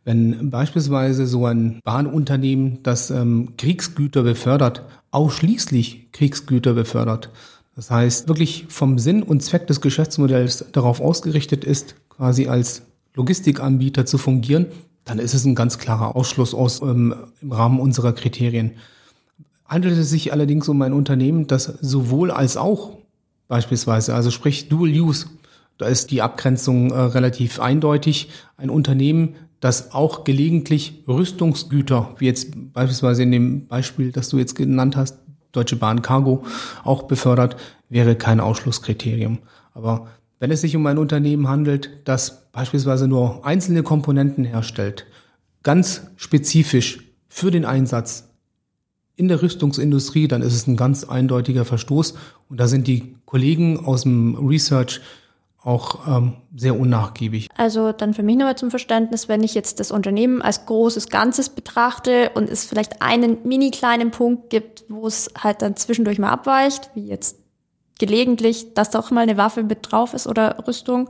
[0.06, 7.32] Wenn beispielsweise so ein Bahnunternehmen, das ähm, Kriegsgüter befördert, ausschließlich Kriegsgüter befördert,
[7.76, 14.06] das heißt wirklich vom Sinn und Zweck des Geschäftsmodells darauf ausgerichtet ist, quasi als Logistikanbieter
[14.06, 14.68] zu fungieren,
[15.04, 18.72] dann ist es ein ganz klarer Ausschluss aus ähm, im Rahmen unserer Kriterien.
[19.66, 23.00] Handelt es sich allerdings um ein Unternehmen, das sowohl als auch
[23.48, 25.28] beispielsweise, also sprich Dual Use,
[25.78, 28.30] da ist die Abgrenzung äh, relativ eindeutig.
[28.58, 34.56] Ein Unternehmen, das auch gelegentlich Rüstungsgüter, wie jetzt beispielsweise in dem Beispiel, das du jetzt
[34.56, 35.20] genannt hast,
[35.52, 36.44] Deutsche Bahn Cargo,
[36.84, 37.56] auch befördert,
[37.90, 39.40] wäre kein Ausschlusskriterium.
[39.74, 40.08] Aber
[40.40, 45.06] wenn es sich um ein Unternehmen handelt, das beispielsweise nur einzelne Komponenten herstellt,
[45.64, 48.30] ganz spezifisch für den Einsatz
[49.16, 52.16] in der Rüstungsindustrie, dann ist es ein ganz eindeutiger Verstoß.
[52.50, 55.02] Und da sind die Kollegen aus dem Research
[55.62, 57.50] auch ähm, sehr unnachgiebig.
[57.58, 61.50] Also dann für mich nochmal zum Verständnis, wenn ich jetzt das Unternehmen als großes Ganzes
[61.50, 66.30] betrachte und es vielleicht einen mini kleinen Punkt gibt, wo es halt dann zwischendurch mal
[66.30, 67.38] abweicht, wie jetzt
[68.00, 71.10] gelegentlich, dass doch mal eine Waffe mit drauf ist oder Rüstung,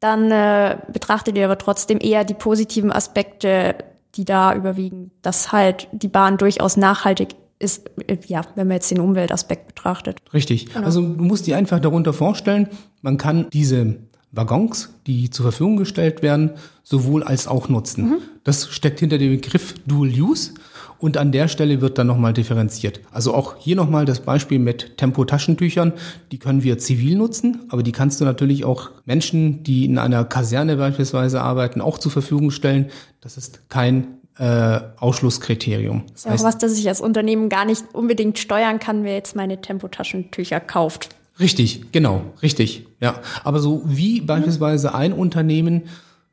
[0.00, 3.76] dann äh, betrachtet ihr aber trotzdem eher die positiven Aspekte,
[4.16, 7.34] die da überwiegen, dass halt die Bahn durchaus nachhaltig
[7.64, 7.90] ist,
[8.26, 10.18] ja, wenn man jetzt den Umweltaspekt betrachtet.
[10.32, 10.66] Richtig.
[10.72, 10.84] Genau.
[10.84, 12.68] Also du musst dir einfach darunter vorstellen,
[13.02, 13.96] man kann diese
[14.32, 18.04] Waggons, die zur Verfügung gestellt werden, sowohl als auch nutzen.
[18.04, 18.16] Mhm.
[18.42, 20.52] Das steckt hinter dem Begriff Dual Use.
[20.98, 23.00] Und an der Stelle wird dann nochmal differenziert.
[23.10, 25.92] Also auch hier nochmal das Beispiel mit Tempo-Taschentüchern.
[26.32, 30.24] Die können wir zivil nutzen, aber die kannst du natürlich auch Menschen, die in einer
[30.24, 32.90] Kaserne beispielsweise arbeiten, auch zur Verfügung stellen.
[33.20, 36.04] Das ist kein äh, Ausschlusskriterium.
[36.10, 39.14] Das ist heißt, auch was, das ich als Unternehmen gar nicht unbedingt steuern kann, wer
[39.14, 41.10] jetzt meine Tempotaschentücher kauft.
[41.38, 42.86] Richtig, genau, richtig.
[43.00, 45.84] Ja, aber so wie beispielsweise ein Unternehmen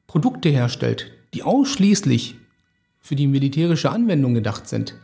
[0.07, 2.35] Produkte herstellt, die ausschließlich
[2.99, 4.95] für die militärische Anwendung gedacht sind,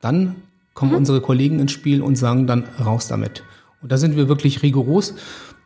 [0.00, 0.36] dann
[0.74, 0.98] kommen mhm.
[0.98, 3.42] unsere Kollegen ins Spiel und sagen dann raus damit.
[3.82, 5.14] Und da sind wir wirklich rigoros.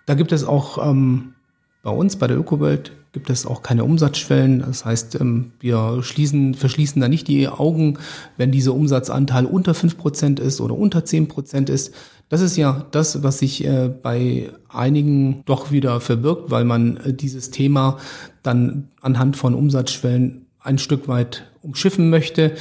[0.06, 1.34] Da gibt es auch ähm,
[1.82, 4.58] bei uns, bei der Ökowelt, gibt es auch keine Umsatzschwellen.
[4.58, 7.98] Das heißt, ähm, wir schließen, verschließen da nicht die Augen,
[8.36, 11.94] wenn dieser Umsatzanteil unter fünf Prozent ist oder unter zehn Prozent ist.
[12.28, 17.14] Das ist ja das, was sich äh, bei einigen doch wieder verbirgt, weil man äh,
[17.14, 17.98] dieses Thema
[18.42, 22.52] dann anhand von Umsatzschwellen ein Stück weit umschiffen möchte.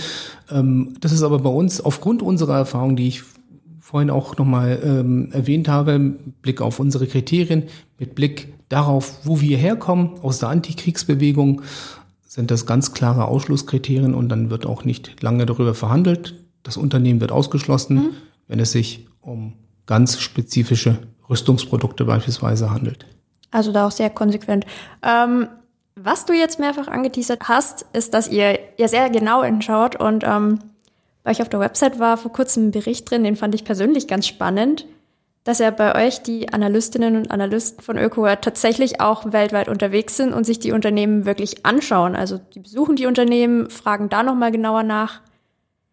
[0.52, 3.24] Ähm, das ist aber bei uns aufgrund unserer Erfahrung, die ich
[3.80, 7.64] vorhin auch nochmal ähm, erwähnt habe, mit Blick auf unsere Kriterien,
[7.98, 11.62] mit Blick darauf, wo wir herkommen, aus der Antikriegsbewegung,
[12.28, 16.34] sind das ganz klare Ausschlusskriterien und dann wird auch nicht lange darüber verhandelt.
[16.64, 18.10] Das Unternehmen wird ausgeschlossen, mhm.
[18.48, 19.54] wenn es sich um
[19.86, 20.98] ganz spezifische
[21.30, 23.06] Rüstungsprodukte beispielsweise handelt.
[23.52, 24.66] Also da auch sehr konsequent.
[25.04, 25.48] Ähm,
[25.96, 30.58] was du jetzt mehrfach angeteasert hast, ist, dass ihr ja sehr genau hinschaut und ähm,
[31.24, 34.08] bei euch auf der Website war vor kurzem ein Bericht drin, den fand ich persönlich
[34.08, 34.88] ganz spannend.
[35.44, 40.34] Dass ja bei euch die Analystinnen und Analysten von ÖkoWare tatsächlich auch weltweit unterwegs sind
[40.34, 42.16] und sich die Unternehmen wirklich anschauen.
[42.16, 45.22] Also die besuchen die Unternehmen, fragen da nochmal genauer nach.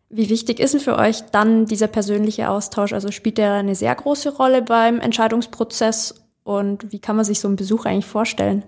[0.09, 2.93] Wie wichtig ist denn für euch dann dieser persönliche Austausch?
[2.93, 7.49] Also spielt der eine sehr große Rolle beim Entscheidungsprozess und wie kann man sich so
[7.49, 8.65] einen Besuch eigentlich vorstellen?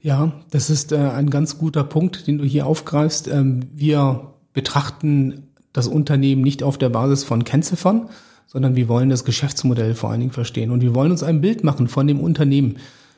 [0.00, 3.28] Ja, das ist äh, ein ganz guter Punkt, den du hier aufgreifst.
[3.28, 8.08] Ähm, wir betrachten das Unternehmen nicht auf der Basis von Kennziffern,
[8.46, 10.70] sondern wir wollen das Geschäftsmodell vor allen Dingen verstehen.
[10.70, 12.76] Und wir wollen uns ein Bild machen von dem Unternehmen.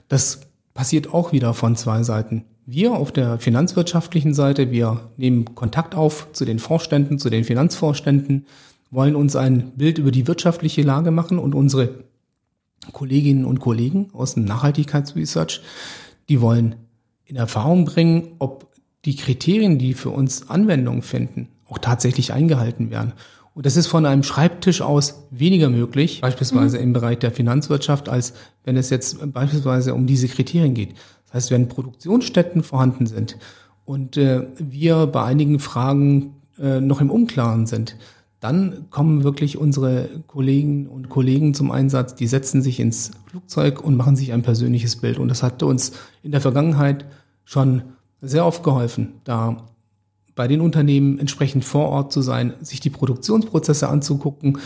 [0.09, 0.41] Das
[0.75, 2.45] passiert auch wieder von zwei Seiten.
[2.67, 8.47] Wir auf der finanzwirtschaftlichen Seite, wir nehmen Kontakt auf zu den Vorständen, zu den Finanzvorständen,
[8.91, 12.05] wollen uns ein Bild über die wirtschaftliche Lage machen und unsere
[12.93, 15.61] Kolleginnen und Kollegen aus dem Nachhaltigkeitsresearch,
[16.29, 16.77] die wollen
[17.25, 18.69] in Erfahrung bringen, ob
[19.05, 23.13] die Kriterien, die für uns Anwendung finden, auch tatsächlich eingehalten werden.
[23.59, 26.85] Und das ist von einem Schreibtisch aus weniger möglich, beispielsweise mhm.
[26.85, 30.95] im Bereich der Finanzwirtschaft, als wenn es jetzt beispielsweise um diese Kriterien geht.
[31.25, 33.37] Das heißt, wenn Produktionsstätten vorhanden sind
[33.85, 37.97] und äh, wir bei einigen Fragen äh, noch im Unklaren sind,
[38.39, 43.97] dann kommen wirklich unsere Kollegen und Kollegen zum Einsatz, die setzen sich ins Flugzeug und
[43.97, 45.19] machen sich ein persönliches Bild.
[45.19, 47.07] Und das hat uns in der Vergangenheit
[47.45, 47.83] schon
[48.21, 49.57] sehr oft geholfen, da
[50.39, 54.59] bei den Unternehmen entsprechend vor Ort zu sein, sich die Produktionsprozesse anzugucken,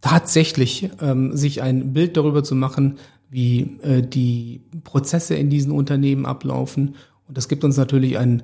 [0.00, 2.98] tatsächlich ähm, sich ein Bild darüber zu machen,
[3.30, 6.96] wie äh, die Prozesse in diesen Unternehmen ablaufen.
[7.28, 8.42] Und das gibt uns natürlich ein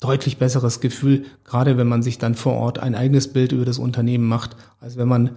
[0.00, 3.78] deutlich besseres Gefühl, gerade wenn man sich dann vor Ort ein eigenes Bild über das
[3.78, 5.30] Unternehmen macht, als wenn man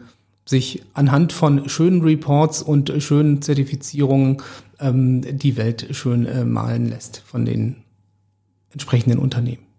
[0.43, 4.41] sich anhand von schönen Reports und schönen Zertifizierungen
[4.81, 7.77] ähm, die Welt schön äh, malen lässt von den
[8.71, 9.72] entsprechenden Unternehmen.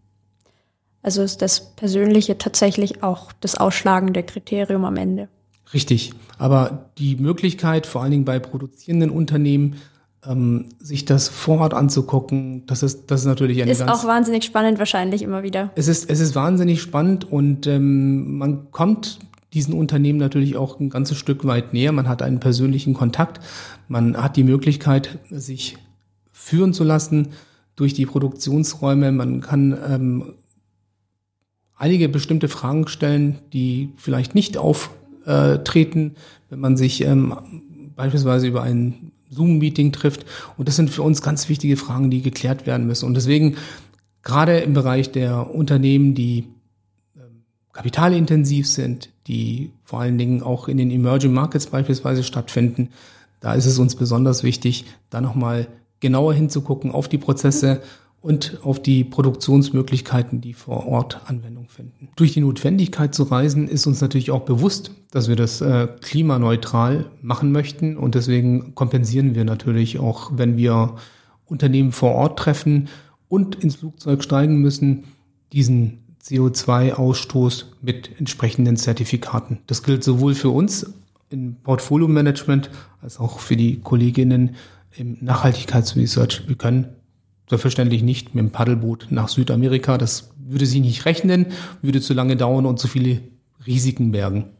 [1.04, 5.28] Also ist das Persönliche tatsächlich auch das ausschlagende Kriterium am Ende.
[5.74, 6.14] Richtig.
[6.38, 9.76] Aber die Möglichkeit, vor allen Dingen bei produzierenden Unternehmen,
[10.26, 14.06] ähm, sich das vor Ort anzugucken, das ist, das ist natürlich eine ist ganz, auch
[14.06, 15.70] wahnsinnig spannend wahrscheinlich immer wieder.
[15.74, 19.18] Es ist, es ist wahnsinnig spannend und ähm, man kommt
[19.52, 21.92] diesen Unternehmen natürlich auch ein ganzes Stück weit näher.
[21.92, 23.40] Man hat einen persönlichen Kontakt,
[23.88, 25.76] man hat die Möglichkeit, sich
[26.32, 27.28] führen zu lassen
[27.76, 29.12] durch die Produktionsräume.
[29.12, 30.34] Man kann ähm,
[31.76, 36.14] einige bestimmte Fragen stellen, die vielleicht nicht auftreten,
[36.50, 40.24] wenn man sich ähm, beispielsweise über ein Zoom-Meeting trifft.
[40.56, 43.06] Und das sind für uns ganz wichtige Fragen, die geklärt werden müssen.
[43.06, 43.56] Und deswegen
[44.22, 46.48] gerade im Bereich der Unternehmen, die
[47.16, 52.90] ähm, kapitalintensiv sind, die vor allen Dingen auch in den Emerging Markets beispielsweise stattfinden,
[53.40, 55.68] da ist es uns besonders wichtig, da nochmal
[56.00, 57.82] genauer hinzugucken auf die Prozesse,
[58.24, 62.08] und auf die Produktionsmöglichkeiten, die vor Ort Anwendung finden.
[62.16, 67.10] Durch die Notwendigkeit zu reisen ist uns natürlich auch bewusst, dass wir das äh, klimaneutral
[67.20, 70.94] machen möchten und deswegen kompensieren wir natürlich auch, wenn wir
[71.44, 72.88] Unternehmen vor Ort treffen
[73.28, 75.04] und ins Flugzeug steigen müssen,
[75.52, 79.58] diesen CO2-Ausstoß mit entsprechenden Zertifikaten.
[79.66, 80.94] Das gilt sowohl für uns
[81.28, 82.70] im Portfolio-Management
[83.02, 84.54] als auch für die Kolleginnen
[84.96, 86.48] im Nachhaltigkeitsresearch.
[86.48, 86.86] Wir können
[87.48, 89.98] Selbstverständlich nicht mit dem Paddelboot nach Südamerika.
[89.98, 91.46] Das würde sich nicht rechnen,
[91.82, 93.20] würde zu lange dauern und zu viele
[93.66, 94.50] Risiken bergen.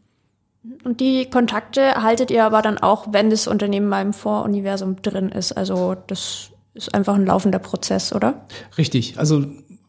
[0.84, 5.28] Und die Kontakte haltet ihr aber dann auch, wenn das Unternehmen mal im Voruniversum drin
[5.28, 5.52] ist.
[5.52, 8.46] Also das ist einfach ein laufender Prozess, oder?
[8.76, 9.18] Richtig.
[9.18, 9.44] Also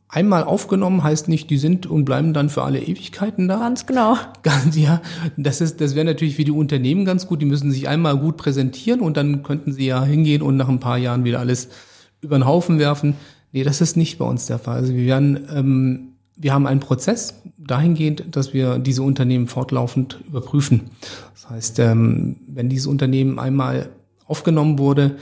[0.10, 3.60] einmal aufgenommen heißt nicht, die sind und bleiben dann für alle Ewigkeiten da.
[3.60, 4.18] Ganz genau.
[4.44, 5.02] Ganz, ja.
[5.38, 7.42] Das ist, das wäre natürlich für die Unternehmen ganz gut.
[7.42, 10.80] Die müssen sich einmal gut präsentieren und dann könnten sie ja hingehen und nach ein
[10.80, 11.70] paar Jahren wieder alles
[12.26, 13.16] über den Haufen werfen.
[13.52, 14.76] Nee, das ist nicht bei uns der Fall.
[14.76, 20.90] Also wir werden, ähm, wir haben einen Prozess dahingehend, dass wir diese Unternehmen fortlaufend überprüfen.
[21.34, 23.90] Das heißt, ähm, wenn dieses Unternehmen einmal
[24.26, 25.16] aufgenommen wurde,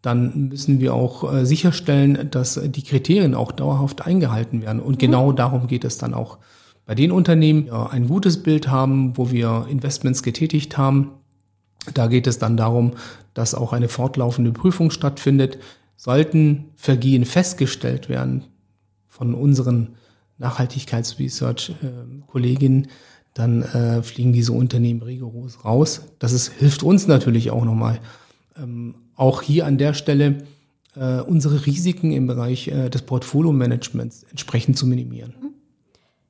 [0.00, 4.80] dann müssen wir auch äh, sicherstellen, dass die Kriterien auch dauerhaft eingehalten werden.
[4.80, 5.36] Und genau mhm.
[5.36, 6.38] darum geht es dann auch.
[6.86, 11.12] Bei den Unternehmen, die ein gutes Bild haben, wo wir Investments getätigt haben,
[11.94, 12.92] da geht es dann darum,
[13.32, 15.58] dass auch eine fortlaufende Prüfung stattfindet.
[16.04, 18.44] Sollten Vergehen festgestellt werden
[19.06, 19.94] von unseren
[20.36, 22.88] Nachhaltigkeitsresearch-Kolleginnen,
[23.32, 26.02] dann äh, fliegen diese Unternehmen rigoros raus.
[26.18, 28.00] Das ist, hilft uns natürlich auch nochmal,
[28.54, 30.44] ähm, auch hier an der Stelle
[30.94, 35.32] äh, unsere Risiken im Bereich äh, des Portfolio-Managements entsprechend zu minimieren.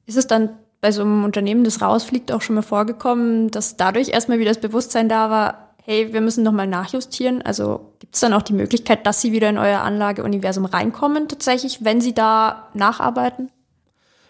[0.06, 4.10] Ist es dann bei so einem Unternehmen, das rausfliegt, auch schon mal vorgekommen, dass dadurch
[4.10, 7.42] erstmal wieder das Bewusstsein da war, hey, wir müssen nochmal nachjustieren.
[7.42, 11.85] Also gibt es dann auch die Möglichkeit, dass Sie wieder in euer Anlageuniversum reinkommen, tatsächlich,
[11.85, 13.51] wenn Sie da nacharbeiten?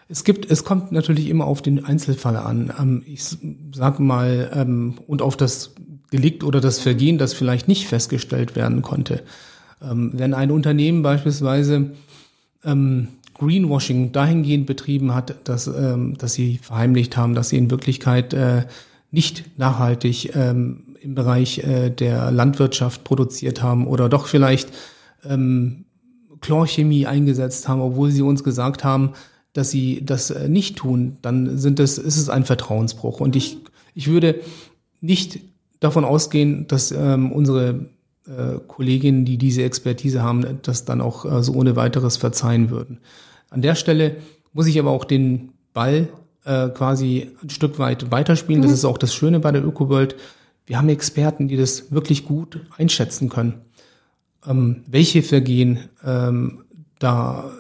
[0.09, 2.73] Es gibt, es kommt natürlich immer auf den Einzelfall an.
[2.79, 3.25] Ähm, ich
[3.73, 5.75] sage mal, ähm, und auf das
[6.13, 9.23] Delikt oder das Vergehen, das vielleicht nicht festgestellt werden konnte.
[9.81, 11.91] Ähm, wenn ein Unternehmen beispielsweise
[13.35, 18.65] Greenwashing dahingehend betrieben hat, dass, dass sie verheimlicht haben, dass sie in Wirklichkeit äh,
[19.11, 20.35] nicht nachhaltig
[21.05, 24.71] im Bereich äh, der Landwirtschaft produziert haben oder doch vielleicht
[25.25, 25.85] ähm,
[26.41, 29.13] Chlorchemie eingesetzt haben, obwohl sie uns gesagt haben,
[29.53, 33.21] dass sie das äh, nicht tun, dann sind es, ist es ein Vertrauensbruch.
[33.21, 33.59] Und ich,
[33.95, 34.41] ich würde
[35.01, 35.41] nicht
[35.81, 37.87] davon ausgehen, dass ähm, unsere
[38.27, 42.99] äh, Kolleginnen, die diese Expertise haben, das dann auch äh, so ohne weiteres verzeihen würden.
[43.51, 44.17] An der Stelle
[44.53, 46.09] muss ich aber auch den Ball
[46.45, 48.61] äh, quasi ein Stück weit weiterspielen.
[48.61, 48.67] Mhm.
[48.67, 50.17] Das ist auch das Schöne bei der ÖkoWorld.
[50.67, 53.63] Wir haben Experten, die das wirklich gut einschätzen können,
[54.47, 56.65] ähm, welche Vergehen ähm,
[56.99, 57.51] da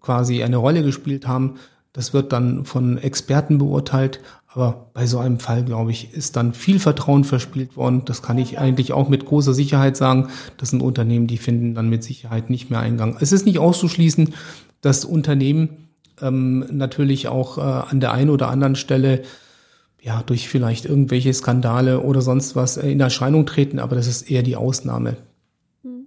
[0.00, 1.54] quasi eine Rolle gespielt haben.
[1.92, 4.20] Das wird dann von Experten beurteilt.
[4.52, 8.02] Aber bei so einem Fall, glaube ich, ist dann viel Vertrauen verspielt worden.
[8.04, 10.28] Das kann ich eigentlich auch mit großer Sicherheit sagen.
[10.56, 13.16] Das sind Unternehmen, die finden dann mit Sicherheit nicht mehr Eingang.
[13.20, 14.34] Es ist nicht auszuschließen,
[14.80, 15.88] dass Unternehmen
[16.20, 19.22] ähm, natürlich auch äh, an der einen oder anderen Stelle
[20.02, 24.30] ja durch vielleicht irgendwelche Skandale oder sonst was äh, in Erscheinung treten, aber das ist
[24.30, 25.16] eher die Ausnahme.
[25.82, 26.06] Hm.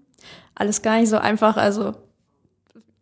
[0.55, 1.57] Alles gar nicht so einfach.
[1.57, 1.93] Also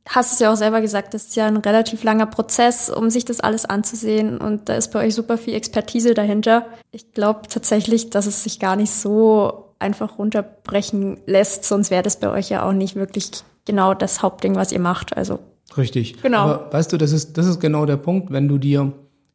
[0.08, 3.26] hast es ja auch selber gesagt, das ist ja ein relativ langer Prozess, um sich
[3.26, 4.38] das alles anzusehen.
[4.38, 6.66] Und da ist bei euch super viel Expertise dahinter.
[6.92, 12.20] Ich glaube tatsächlich, dass es sich gar nicht so einfach runterbrechen lässt, sonst wäre das
[12.20, 13.32] bei euch ja auch nicht wirklich
[13.66, 15.18] genau das Hauptding, was ihr macht.
[15.18, 15.40] Also
[15.78, 16.22] Richtig.
[16.22, 16.40] Genau.
[16.40, 18.92] Aber weißt du, das ist, das ist genau der Punkt, wenn du dir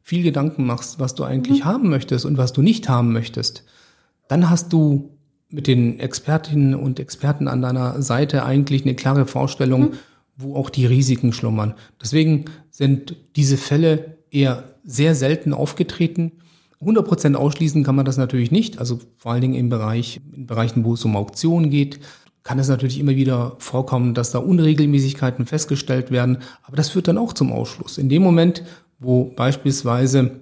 [0.07, 1.65] viel Gedanken machst, was du eigentlich mhm.
[1.65, 3.65] haben möchtest und was du nicht haben möchtest,
[4.29, 5.17] dann hast du
[5.49, 9.93] mit den Expertinnen und Experten an deiner Seite eigentlich eine klare Vorstellung, mhm.
[10.37, 11.73] wo auch die Risiken schlummern.
[12.01, 16.31] Deswegen sind diese Fälle eher sehr selten aufgetreten.
[16.79, 20.85] 100% ausschließen kann man das natürlich nicht, also vor allen Dingen im Bereich, in Bereichen,
[20.85, 21.99] wo es um Auktionen geht,
[22.43, 27.17] kann es natürlich immer wieder vorkommen, dass da Unregelmäßigkeiten festgestellt werden, aber das führt dann
[27.17, 27.97] auch zum Ausschluss.
[27.97, 28.63] In dem Moment,
[28.99, 30.41] wo beispielsweise,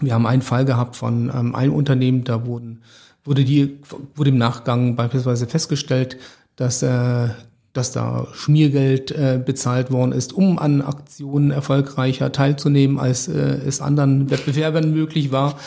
[0.00, 2.82] wir haben einen Fall gehabt von ähm, einem Unternehmen, da wurden,
[3.24, 3.78] wurde, die,
[4.14, 6.18] wurde im Nachgang beispielsweise festgestellt,
[6.56, 7.28] dass, äh,
[7.72, 13.80] dass da Schmiergeld äh, bezahlt worden ist, um an Aktionen erfolgreicher teilzunehmen, als äh, es
[13.80, 15.58] anderen Wettbewerbern möglich war.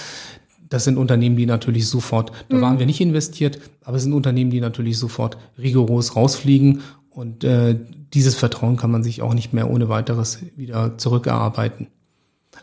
[0.70, 2.62] Das sind Unternehmen, die natürlich sofort, da mhm.
[2.62, 7.76] waren wir nicht investiert, aber es sind Unternehmen, die natürlich sofort rigoros rausfliegen und äh,
[8.14, 11.88] dieses Vertrauen kann man sich auch nicht mehr ohne weiteres wieder zurückerarbeiten.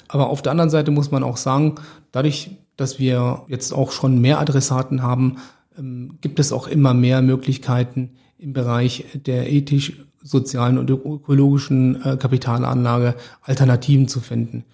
[0.09, 1.77] Aber auf der anderen Seite muss man auch sagen,
[2.13, 5.37] dadurch, dass wir jetzt auch schon mehr Adressaten haben,
[5.79, 12.17] ähm, gibt es auch immer mehr Möglichkeiten im Bereich der ethisch, sozialen und ökologischen äh,
[12.17, 14.65] Kapitalanlage Alternativen zu finden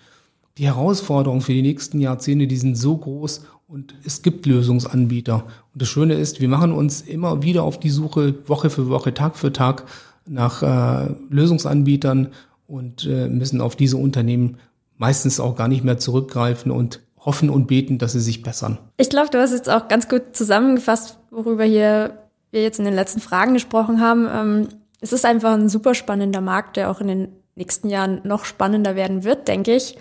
[0.59, 5.45] die Herausforderungen für die nächsten Jahrzehnte, die sind so groß und es gibt Lösungsanbieter.
[5.73, 9.15] Und das Schöne ist, wir machen uns immer wieder auf die Suche, Woche für Woche,
[9.15, 9.85] Tag für Tag
[10.27, 12.29] nach äh, Lösungsanbietern
[12.67, 14.59] und äh, müssen auf diese Unternehmen
[15.03, 18.79] meistens auch gar nicht mehr zurückgreifen und hoffen und beten, dass sie sich bessern.
[18.99, 22.19] Ich glaube, du hast jetzt auch ganz gut zusammengefasst, worüber hier
[22.53, 24.29] wir jetzt in den letzten Fragen gesprochen haben.
[24.33, 24.69] Ähm,
[25.01, 28.95] es ist einfach ein super spannender Markt, der auch in den nächsten Jahren noch spannender
[28.95, 29.99] werden wird, denke ich.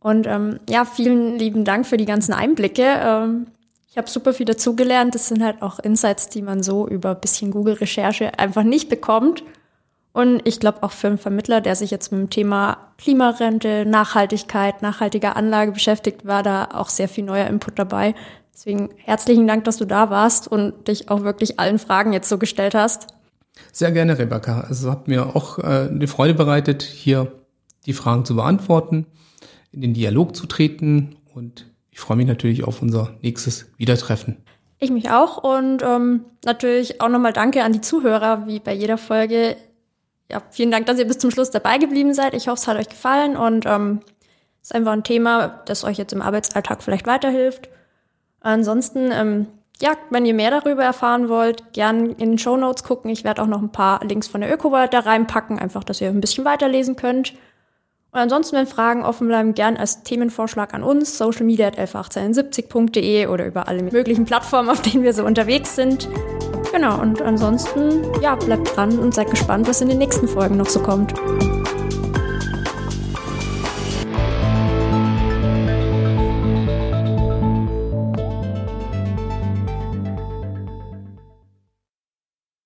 [0.00, 2.84] Und ähm, ja, vielen lieben Dank für die ganzen Einblicke.
[2.84, 3.46] Ähm,
[3.88, 5.14] ich habe super viel dazugelernt.
[5.14, 9.42] Das sind halt auch Insights, die man so über ein bisschen Google-Recherche einfach nicht bekommt.
[10.16, 14.80] Und ich glaube auch für einen Vermittler, der sich jetzt mit dem Thema Klimarente, Nachhaltigkeit,
[14.80, 18.14] nachhaltiger Anlage beschäftigt, war da auch sehr viel neuer Input dabei.
[18.54, 22.38] Deswegen herzlichen Dank, dass du da warst und dich auch wirklich allen Fragen jetzt so
[22.38, 23.08] gestellt hast.
[23.72, 24.66] Sehr gerne, Rebecca.
[24.70, 27.30] Es hat mir auch äh, eine Freude bereitet, hier
[27.84, 29.04] die Fragen zu beantworten
[29.70, 34.38] in den Dialog zu treten und ich freue mich natürlich auf unser nächstes Wiedertreffen.
[34.78, 38.96] Ich mich auch und ähm, natürlich auch nochmal danke an die Zuhörer, wie bei jeder
[38.96, 39.56] Folge.
[40.30, 42.34] Ja, vielen Dank, dass ihr bis zum Schluss dabei geblieben seid.
[42.34, 44.00] Ich hoffe, es hat euch gefallen und ähm,
[44.60, 47.68] ist einfach ein Thema, das euch jetzt im Arbeitsalltag vielleicht weiterhilft.
[48.40, 49.46] Ansonsten, ähm,
[49.80, 53.10] ja, wenn ihr mehr darüber erfahren wollt, gern in den Show Notes gucken.
[53.10, 56.08] Ich werde auch noch ein paar Links von der ÖkoWorld da reinpacken, einfach, dass ihr
[56.08, 57.34] ein bisschen weiterlesen könnt.
[58.10, 63.46] Und ansonsten, wenn Fragen offen bleiben, gern als Themenvorschlag an uns, socialmedia at 111870.de oder
[63.46, 66.08] über alle möglichen Plattformen, auf denen wir so unterwegs sind.
[66.76, 70.68] Genau, und ansonsten, ja, bleibt dran und seid gespannt, was in den nächsten Folgen noch
[70.68, 71.14] so kommt.